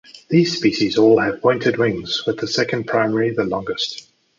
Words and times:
These 0.29 0.57
species 0.57 0.97
all 0.97 1.19
have 1.19 1.41
pointed 1.43 1.77
wings 1.77 2.23
with 2.25 2.39
the 2.39 2.47
second 2.47 2.85
primary 2.85 3.29
the 3.35 3.43
longest. 3.43 4.09